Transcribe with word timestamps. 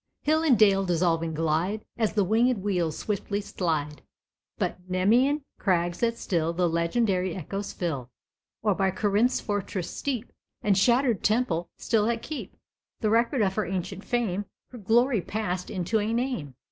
Hill 0.23 0.41
and 0.41 0.57
dale 0.57 0.83
dissolving 0.83 1.35
glide, 1.35 1.85
As 1.95 2.13
the 2.13 2.23
winged 2.23 2.63
wheels 2.63 2.97
swiftly 2.97 3.39
slide, 3.39 4.01
By 4.57 4.73
Nemæan 4.89 5.43
crags 5.59 5.99
that 5.99 6.17
still 6.17 6.53
The 6.53 6.67
legendary 6.67 7.35
echoes 7.35 7.71
fill. 7.71 8.09
Or 8.63 8.73
by 8.73 8.89
Corinth's 8.89 9.39
fortressed 9.39 9.95
steep, 9.95 10.33
And 10.63 10.75
shattered 10.75 11.23
temple, 11.23 11.69
still 11.77 12.07
that 12.07 12.23
keep 12.23 12.57
The 13.01 13.11
record 13.11 13.43
of 13.43 13.53
her 13.53 13.65
ancient 13.67 14.03
fame, 14.03 14.45
Her 14.71 14.79
glory 14.79 15.21
past 15.21 15.69
into 15.69 15.99
a 15.99 16.11
name. 16.11 16.55